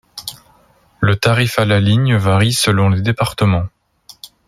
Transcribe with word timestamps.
Le 0.99 1.15
tarif 1.15 1.59
à 1.59 1.65
la 1.65 1.79
ligne 1.79 2.15
varie 2.15 2.53
selon 2.53 2.89
les 2.89 3.03
départements. 3.03 3.67